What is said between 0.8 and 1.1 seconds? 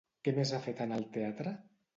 en el